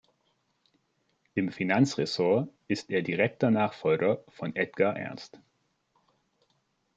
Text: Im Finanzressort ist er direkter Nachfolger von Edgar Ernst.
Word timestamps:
Im 1.35 1.51
Finanzressort 1.51 2.49
ist 2.67 2.89
er 2.89 3.03
direkter 3.03 3.51
Nachfolger 3.51 4.23
von 4.29 4.55
Edgar 4.55 4.97
Ernst. 4.97 5.39